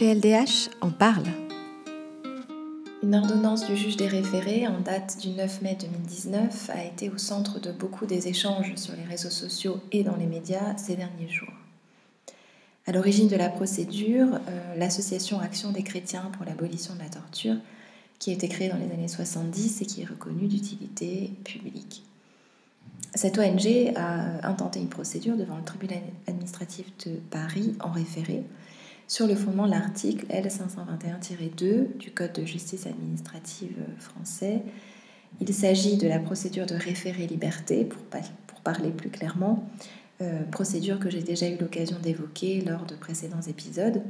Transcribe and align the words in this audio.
PLDH 0.00 0.70
en 0.80 0.90
parle. 0.90 1.26
Une 3.02 3.14
ordonnance 3.14 3.66
du 3.66 3.76
juge 3.76 3.98
des 3.98 4.06
référés 4.08 4.66
en 4.66 4.80
date 4.80 5.18
du 5.20 5.28
9 5.28 5.60
mai 5.60 5.76
2019 5.78 6.70
a 6.70 6.84
été 6.86 7.10
au 7.10 7.18
centre 7.18 7.60
de 7.60 7.70
beaucoup 7.70 8.06
des 8.06 8.26
échanges 8.26 8.74
sur 8.76 8.96
les 8.96 9.04
réseaux 9.04 9.28
sociaux 9.28 9.78
et 9.92 10.02
dans 10.02 10.16
les 10.16 10.24
médias 10.24 10.74
ces 10.78 10.96
derniers 10.96 11.28
jours. 11.28 11.52
À 12.86 12.92
l'origine 12.92 13.28
de 13.28 13.36
la 13.36 13.50
procédure, 13.50 14.28
euh, 14.48 14.74
l'association 14.78 15.38
Action 15.38 15.70
des 15.70 15.82
chrétiens 15.82 16.30
pour 16.32 16.46
l'abolition 16.46 16.94
de 16.94 17.00
la 17.00 17.10
torture, 17.10 17.56
qui 18.18 18.30
a 18.30 18.32
été 18.32 18.48
créée 18.48 18.70
dans 18.70 18.78
les 18.78 18.90
années 18.90 19.06
70 19.06 19.82
et 19.82 19.84
qui 19.84 20.00
est 20.00 20.06
reconnue 20.06 20.46
d'utilité 20.46 21.30
publique. 21.44 22.04
Cette 23.14 23.36
ONG 23.38 23.92
a 23.96 24.48
intenté 24.48 24.80
une 24.80 24.88
procédure 24.88 25.36
devant 25.36 25.58
le 25.58 25.64
tribunal 25.64 26.00
administratif 26.26 26.86
de 27.04 27.16
Paris 27.30 27.74
en 27.80 27.90
référé 27.90 28.44
sur 29.10 29.26
le 29.26 29.34
fondement 29.34 29.66
de 29.66 29.72
l'article 29.72 30.24
L521-2 30.26 31.96
du 31.96 32.12
Code 32.12 32.32
de 32.32 32.44
justice 32.44 32.86
administrative 32.86 33.74
français. 33.98 34.62
Il 35.40 35.52
s'agit 35.52 35.96
de 35.96 36.06
la 36.06 36.20
procédure 36.20 36.64
de 36.64 36.76
référé 36.76 37.26
liberté, 37.26 37.84
pour, 37.84 38.00
pour 38.46 38.60
parler 38.60 38.90
plus 38.90 39.10
clairement, 39.10 39.68
euh, 40.22 40.44
procédure 40.52 41.00
que 41.00 41.10
j'ai 41.10 41.22
déjà 41.22 41.48
eu 41.48 41.56
l'occasion 41.56 41.96
d'évoquer 42.00 42.60
lors 42.60 42.86
de 42.86 42.94
précédents 42.94 43.40
épisodes. 43.40 44.00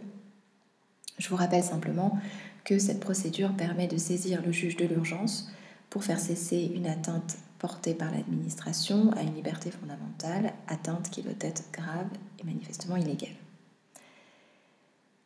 Je 1.19 1.31
vous 1.31 1.37
rappelle 1.37 1.65
simplement 1.65 2.19
que 2.65 2.79
cette 2.79 3.01
procédure 3.01 3.57
permet 3.57 3.89
de 3.89 3.97
saisir 3.97 4.43
le 4.45 4.53
juge 4.53 4.77
de 4.77 4.85
l'urgence 4.85 5.51
pour 5.89 6.05
faire 6.05 6.21
cesser 6.21 6.71
une 6.75 6.87
atteinte 6.87 7.39
portée 7.59 7.95
par 7.95 8.11
l'administration 8.11 9.13
à 9.13 9.23
une 9.23 9.35
liberté 9.35 9.71
fondamentale, 9.71 10.53
atteinte 10.69 11.09
qui 11.09 11.23
doit 11.23 11.33
être 11.41 11.63
grave 11.73 12.09
et 12.39 12.45
manifestement 12.45 12.97
illégale. 12.97 13.31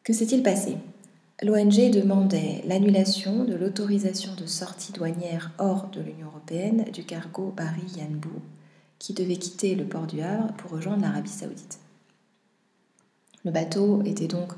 Que 0.04 0.12
s'est-il 0.12 0.42
passé? 0.42 0.76
L'ONG 1.42 1.90
demandait 1.90 2.60
l'annulation 2.66 3.44
de 3.44 3.54
l'autorisation 3.54 4.34
de 4.34 4.44
sortie 4.44 4.92
douanière 4.92 5.52
hors 5.56 5.88
de 5.88 6.02
l'Union 6.02 6.26
européenne 6.26 6.84
du 6.92 7.04
cargo 7.04 7.54
Bari 7.56 7.86
Yanbu, 7.96 8.28
qui 8.98 9.14
devait 9.14 9.36
quitter 9.36 9.74
le 9.74 9.86
port 9.86 10.06
du 10.06 10.20
Havre 10.20 10.52
pour 10.58 10.72
rejoindre 10.72 11.04
l'Arabie 11.04 11.30
saoudite. 11.30 11.78
Le 13.46 13.50
bateau 13.50 14.02
était 14.04 14.28
donc 14.28 14.52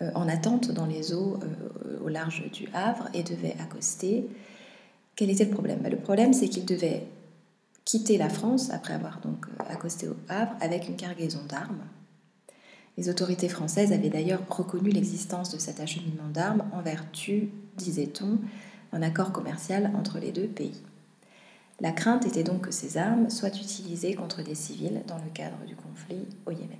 euh, 0.00 0.10
en 0.14 0.28
attente 0.28 0.70
dans 0.70 0.86
les 0.86 1.12
eaux 1.12 1.38
euh, 1.42 1.98
au 2.02 2.08
large 2.08 2.50
du 2.50 2.66
Havre 2.72 3.10
et 3.12 3.22
devait 3.22 3.54
accoster. 3.60 4.26
Quel 5.14 5.28
était 5.28 5.44
le 5.44 5.50
problème? 5.50 5.86
Le 5.86 5.98
problème, 5.98 6.32
c'est 6.32 6.48
qu'il 6.48 6.64
devait 6.64 7.06
quitter 7.84 8.16
la 8.16 8.30
France 8.30 8.70
après 8.70 8.94
avoir 8.94 9.20
donc 9.20 9.44
euh, 9.46 9.64
accosté 9.68 10.08
au 10.08 10.16
Havre 10.30 10.56
avec 10.62 10.88
une 10.88 10.96
cargaison 10.96 11.44
d'armes 11.46 11.84
les 12.96 13.08
autorités 13.08 13.48
françaises 13.48 13.92
avaient 13.92 14.08
d'ailleurs 14.08 14.42
reconnu 14.48 14.90
l'existence 14.90 15.50
de 15.50 15.58
cet 15.58 15.80
acheminement 15.80 16.28
d'armes 16.32 16.64
en 16.72 16.80
vertu, 16.80 17.50
disait-on, 17.76 18.38
d'un 18.92 19.02
accord 19.02 19.32
commercial 19.32 19.90
entre 19.96 20.18
les 20.18 20.32
deux 20.32 20.46
pays. 20.46 20.82
La 21.80 21.92
crainte 21.92 22.24
était 22.24 22.42
donc 22.42 22.62
que 22.62 22.70
ces 22.70 22.96
armes 22.96 23.28
soient 23.28 23.54
utilisées 23.54 24.14
contre 24.14 24.42
des 24.42 24.54
civils 24.54 25.02
dans 25.06 25.18
le 25.18 25.30
cadre 25.34 25.58
du 25.66 25.76
conflit 25.76 26.26
au 26.46 26.50
Yémen. 26.50 26.78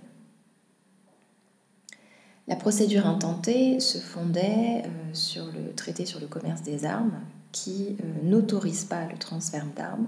La 2.48 2.56
procédure 2.56 3.06
intentée 3.06 3.80
se 3.80 3.98
fondait 3.98 4.84
euh, 4.84 4.88
sur 5.12 5.46
le 5.46 5.74
traité 5.74 6.06
sur 6.06 6.20
le 6.20 6.28
commerce 6.28 6.62
des 6.62 6.84
armes 6.84 7.20
qui 7.50 7.96
euh, 8.00 8.22
n'autorise 8.22 8.84
pas 8.84 9.04
le 9.06 9.18
transfert 9.18 9.66
d'armes 9.76 10.06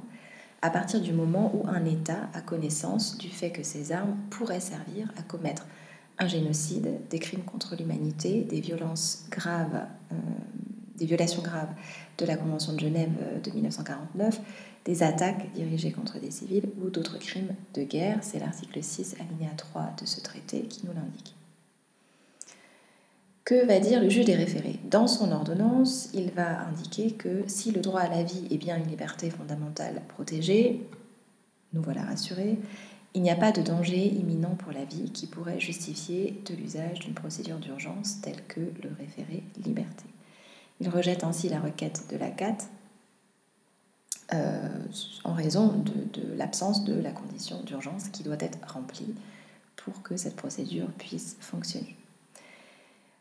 à 0.62 0.70
partir 0.70 1.00
du 1.00 1.12
moment 1.12 1.52
où 1.54 1.68
un 1.68 1.84
État 1.84 2.28
a 2.34 2.40
connaissance 2.40 3.18
du 3.18 3.28
fait 3.28 3.50
que 3.50 3.62
ces 3.62 3.92
armes 3.92 4.16
pourraient 4.30 4.60
servir 4.60 5.12
à 5.18 5.22
commettre 5.22 5.66
un 6.18 6.26
génocide, 6.26 6.88
des 7.10 7.18
crimes 7.18 7.42
contre 7.42 7.76
l'humanité, 7.76 8.42
des 8.42 8.60
violences 8.60 9.24
graves, 9.30 9.86
euh, 10.12 10.14
des 10.96 11.06
violations 11.06 11.42
graves 11.42 11.72
de 12.18 12.26
la 12.26 12.36
Convention 12.36 12.72
de 12.72 12.80
Genève 12.80 13.10
euh, 13.22 13.40
de 13.40 13.50
1949, 13.50 14.40
des 14.84 15.02
attaques 15.02 15.52
dirigées 15.52 15.92
contre 15.92 16.18
des 16.18 16.30
civils 16.30 16.68
ou 16.82 16.90
d'autres 16.90 17.18
crimes 17.18 17.54
de 17.74 17.82
guerre. 17.82 18.18
C'est 18.22 18.38
l'article 18.38 18.82
6, 18.82 19.16
alinéa 19.20 19.50
3 19.56 19.94
de 20.00 20.06
ce 20.06 20.20
traité 20.20 20.62
qui 20.62 20.86
nous 20.86 20.92
l'indique. 20.92 21.34
Que 23.44 23.66
va 23.66 23.80
dire 23.80 24.02
le 24.02 24.10
juge 24.10 24.26
des 24.26 24.34
référés? 24.34 24.78
Dans 24.90 25.06
son 25.06 25.32
ordonnance, 25.32 26.10
il 26.12 26.30
va 26.32 26.66
indiquer 26.66 27.12
que 27.12 27.44
si 27.46 27.70
le 27.70 27.80
droit 27.80 28.02
à 28.02 28.08
la 28.08 28.22
vie 28.22 28.46
est 28.50 28.58
bien 28.58 28.76
une 28.76 28.88
liberté 28.88 29.30
fondamentale 29.30 30.02
protégée, 30.08 30.86
nous 31.72 31.80
voilà 31.80 32.02
rassurés, 32.02 32.58
il 33.14 33.22
n'y 33.22 33.30
a 33.30 33.36
pas 33.36 33.52
de 33.52 33.62
danger 33.62 34.06
imminent 34.06 34.54
pour 34.54 34.72
la 34.72 34.84
vie 34.84 35.10
qui 35.10 35.26
pourrait 35.26 35.60
justifier 35.60 36.40
de 36.46 36.54
l'usage 36.54 37.00
d'une 37.00 37.14
procédure 37.14 37.58
d'urgence 37.58 38.20
telle 38.20 38.44
que 38.46 38.60
le 38.60 38.90
référé 38.98 39.42
liberté. 39.64 40.04
Il 40.80 40.88
rejette 40.88 41.24
ainsi 41.24 41.48
la 41.48 41.60
requête 41.60 42.04
de 42.10 42.16
la 42.16 42.30
CAT 42.30 42.58
euh, 44.34 44.68
en 45.24 45.32
raison 45.32 45.68
de, 45.68 46.20
de 46.20 46.34
l'absence 46.34 46.84
de 46.84 46.94
la 46.94 47.10
condition 47.10 47.62
d'urgence 47.62 48.08
qui 48.08 48.22
doit 48.22 48.36
être 48.38 48.58
remplie 48.72 49.14
pour 49.76 50.02
que 50.02 50.16
cette 50.16 50.36
procédure 50.36 50.88
puisse 50.98 51.36
fonctionner. 51.40 51.96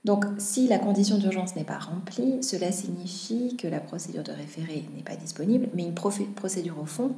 Donc, 0.03 0.25
si 0.37 0.67
la 0.67 0.79
condition 0.79 1.17
d'urgence 1.17 1.55
n'est 1.55 1.63
pas 1.63 1.79
remplie, 1.79 2.41
cela 2.43 2.71
signifie 2.71 3.57
que 3.57 3.67
la 3.67 3.79
procédure 3.79 4.23
de 4.23 4.31
référé 4.31 4.85
n'est 4.95 5.03
pas 5.03 5.15
disponible, 5.15 5.67
mais 5.73 5.83
une 5.83 5.93
procédure 5.93 6.79
au 6.79 6.85
fond 6.85 7.15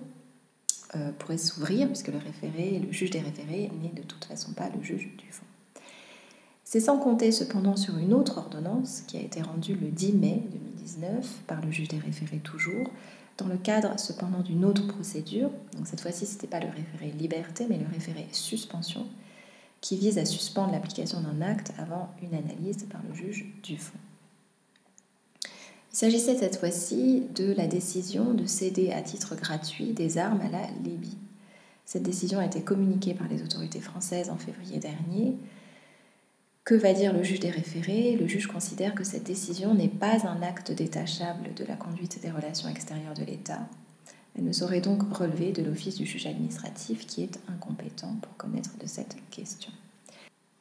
euh, 0.96 1.12
pourrait 1.20 1.38
s'ouvrir, 1.38 1.88
puisque 1.88 2.08
le 2.08 2.18
référé, 2.18 2.80
le 2.80 2.92
juge 2.92 3.12
des 3.12 3.20
référés 3.20 3.72
n'est 3.82 3.90
de 3.90 4.02
toute 4.02 4.26
façon 4.26 4.54
pas 4.54 4.70
le 4.70 4.82
juge 4.82 5.10
du 5.18 5.32
fond. 5.32 5.46
C'est 6.64 6.80
sans 6.80 6.98
compter 6.98 7.32
cependant 7.32 7.76
sur 7.76 7.98
une 7.98 8.14
autre 8.14 8.38
ordonnance 8.38 9.02
qui 9.08 9.18
a 9.18 9.22
été 9.22 9.42
rendue 9.42 9.76
le 9.76 9.90
10 9.90 10.14
mai 10.14 10.44
2019 10.52 11.26
par 11.48 11.62
le 11.62 11.72
juge 11.72 11.88
des 11.88 11.98
référés 11.98 12.40
toujours, 12.40 12.92
dans 13.38 13.48
le 13.48 13.58
cadre 13.58 14.00
cependant 14.00 14.42
d'une 14.42 14.66
autre 14.66 14.86
procédure. 14.88 15.50
Donc 15.76 15.88
cette 15.88 16.02
fois-ci, 16.02 16.26
ce 16.26 16.34
n'était 16.34 16.48
pas 16.48 16.60
le 16.60 16.68
référé 16.68 17.12
liberté, 17.18 17.66
mais 17.70 17.78
le 17.78 17.88
référé 17.92 18.28
suspension, 18.32 19.08
qui 19.82 19.98
vise 19.98 20.18
à 20.18 20.26
suspendre 20.26 20.72
l'application 20.72 21.22
d'un 21.22 21.42
acte 21.42 21.72
avant 21.78 22.10
une 22.22 22.36
analyse 22.36 22.86
par 22.90 23.02
le 23.08 23.16
juge 23.16 23.46
du 23.64 23.78
fond. 23.78 23.98
S'agissait 26.00 26.38
cette 26.38 26.56
fois-ci 26.56 27.24
de 27.36 27.52
la 27.52 27.68
décision 27.68 28.34
de 28.34 28.46
céder 28.46 28.94
à 28.94 29.02
titre 29.02 29.36
gratuit 29.36 29.92
des 29.92 30.18
armes 30.18 30.40
à 30.40 30.48
la 30.48 30.66
Libye. 30.82 31.18
Cette 31.84 32.04
décision 32.04 32.40
a 32.40 32.46
été 32.46 32.62
communiquée 32.62 33.14
par 33.14 33.28
les 33.28 33.44
autorités 33.44 33.82
françaises 33.82 34.30
en 34.30 34.38
février 34.38 34.80
dernier. 34.80 35.36
Que 36.64 36.74
va 36.74 36.94
dire 36.94 37.12
le 37.12 37.22
juge 37.22 37.42
des 37.42 37.50
référés? 37.50 38.16
Le 38.16 38.28
juge 38.28 38.48
considère 38.48 38.96
que 38.96 39.04
cette 39.04 39.26
décision 39.26 39.74
n'est 39.74 39.90
pas 39.90 40.26
un 40.26 40.42
acte 40.42 40.72
détachable 40.72 41.54
de 41.54 41.66
la 41.66 41.76
conduite 41.76 42.22
des 42.22 42.32
relations 42.32 42.70
extérieures 42.70 43.16
de 43.16 43.26
l'État. 43.26 43.68
Elle 44.38 44.46
ne 44.46 44.54
saurait 44.54 44.80
donc 44.80 45.02
relever 45.14 45.52
de 45.52 45.64
l'office 45.64 45.96
du 45.96 46.06
juge 46.06 46.28
administratif 46.28 47.08
qui 47.08 47.24
est 47.24 47.42
incompétent 47.50 48.16
pour 48.22 48.38
connaître 48.38 48.78
de 48.80 48.88
cette 48.88 49.18
question. 49.32 49.74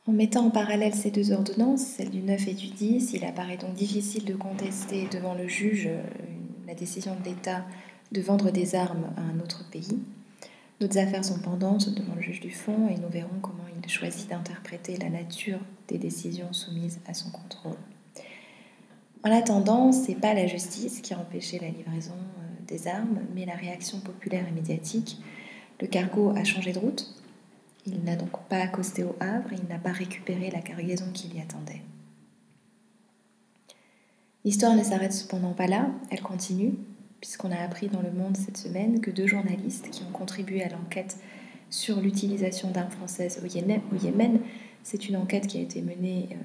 En 0.09 0.13
mettant 0.13 0.47
en 0.47 0.51
parallèle 0.51 0.95
ces 0.95 1.11
deux 1.11 1.33
ordonnances, 1.33 1.83
celle 1.83 2.09
du 2.09 2.23
9 2.23 2.49
et 2.49 2.55
du 2.55 2.69
10, 2.69 3.13
il 3.13 3.27
apparaît 3.27 3.59
donc 3.59 3.75
difficile 3.75 4.25
de 4.25 4.33
contester 4.33 5.07
devant 5.13 5.35
le 5.35 5.47
juge 5.47 5.87
euh, 5.87 6.03
la 6.67 6.75
décision 6.75 7.15
de 7.15 7.29
l'État 7.29 7.67
de 8.11 8.23
vendre 8.23 8.51
des 8.51 8.75
armes 8.75 9.11
à 9.19 9.21
un 9.21 9.39
autre 9.41 9.69
pays. 9.71 9.99
D'autres 10.81 10.97
affaires 10.97 11.27
sont 11.27 11.41
pendantes 11.41 11.91
devant 11.91 12.15
le 12.15 12.23
juge 12.23 12.41
du 12.41 12.51
fond 12.51 12.89
et 12.89 12.99
nous 12.99 13.11
verrons 13.11 13.39
comment 13.43 13.65
il 13.85 13.91
choisit 13.91 14.31
d'interpréter 14.31 14.97
la 14.97 15.11
nature 15.11 15.59
des 15.89 15.99
décisions 15.99 16.55
soumises 16.55 17.01
à 17.07 17.13
son 17.13 17.31
contrôle. 17.31 17.77
En 19.25 19.31
attendant, 19.31 19.93
ce 19.93 20.09
n'est 20.09 20.17
pas 20.17 20.33
la 20.33 20.47
justice 20.47 21.03
qui 21.03 21.13
a 21.13 21.19
empêché 21.19 21.59
la 21.59 21.69
livraison 21.69 22.15
euh, 22.15 22.67
des 22.67 22.89
armes, 22.89 23.21
mais 23.35 23.45
la 23.45 23.57
réaction 23.57 24.01
populaire 24.01 24.47
et 24.49 24.53
médiatique. 24.53 25.21
Le 25.83 25.87
cargo 25.87 26.33
a 26.35 26.45
changé 26.45 26.73
de 26.73 26.79
route, 26.79 27.15
il 27.93 28.04
n'a 28.04 28.16
donc 28.16 28.31
pas 28.49 28.59
accosté 28.59 29.04
au 29.04 29.15
Havre 29.21 29.53
et 29.53 29.56
il 29.56 29.69
n'a 29.69 29.78
pas 29.78 29.93
récupéré 29.93 30.50
la 30.50 30.61
cargaison 30.61 31.06
qui 31.12 31.29
l'y 31.29 31.40
attendait. 31.40 31.82
L'histoire 34.44 34.75
ne 34.75 34.82
s'arrête 34.82 35.12
cependant 35.12 35.52
pas 35.52 35.67
là, 35.67 35.90
elle 36.11 36.23
continue, 36.23 36.75
puisqu'on 37.20 37.50
a 37.50 37.56
appris 37.56 37.88
dans 37.88 38.00
le 38.00 38.11
monde 38.11 38.37
cette 38.37 38.56
semaine 38.56 39.00
que 39.00 39.11
deux 39.11 39.26
journalistes 39.26 39.90
qui 39.90 40.02
ont 40.05 40.12
contribué 40.12 40.62
à 40.62 40.69
l'enquête 40.69 41.19
sur 41.70 42.00
l'utilisation 42.00 42.70
d'armes 42.70 42.90
françaises 42.90 43.43
au 43.43 43.46
Yémen, 43.46 44.41
c'est 44.82 45.08
une 45.08 45.17
enquête 45.17 45.46
qui 45.46 45.58
a 45.58 45.61
été 45.61 45.82
menée 45.82 46.29
euh, 46.32 46.37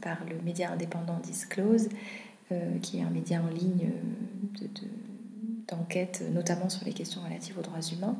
par 0.00 0.18
le 0.24 0.40
média 0.42 0.72
indépendant 0.72 1.18
Disclose, 1.18 1.88
euh, 2.52 2.78
qui 2.80 2.98
est 2.98 3.02
un 3.02 3.10
média 3.10 3.42
en 3.42 3.52
ligne 3.52 3.90
euh, 3.90 4.66
d'enquête, 5.68 6.22
notamment 6.32 6.68
sur 6.68 6.84
les 6.84 6.92
questions 6.92 7.22
relatives 7.22 7.58
aux 7.58 7.62
droits 7.62 7.80
humains. 7.80 8.16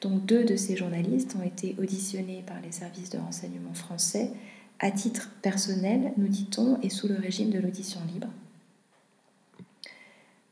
Donc 0.00 0.24
deux 0.26 0.44
de 0.44 0.56
ces 0.56 0.76
journalistes 0.76 1.36
ont 1.38 1.44
été 1.44 1.74
auditionnés 1.78 2.42
par 2.46 2.60
les 2.60 2.72
services 2.72 3.10
de 3.10 3.18
renseignement 3.18 3.74
français 3.74 4.30
à 4.78 4.90
titre 4.90 5.30
personnel, 5.42 6.12
nous 6.16 6.28
dit-on, 6.28 6.78
et 6.82 6.90
sous 6.90 7.08
le 7.08 7.16
régime 7.16 7.50
de 7.50 7.58
l'audition 7.58 8.00
libre. 8.12 8.28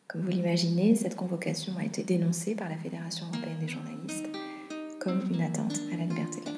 Comme 0.08 0.22
vous 0.22 0.30
l'imaginez, 0.30 0.94
cette 0.94 1.16
convocation 1.16 1.76
a 1.78 1.84
été 1.84 2.04
dénoncée 2.04 2.54
par 2.54 2.68
la 2.68 2.76
Fédération 2.76 3.26
européenne 3.26 3.58
des 3.60 3.68
journalistes 3.68 4.28
comme 5.04 5.20
une 5.30 5.42
atteinte 5.42 5.80
à 5.92 5.96
la 5.98 6.06
liberté 6.06 6.40
de 6.40 6.46
la. 6.46 6.53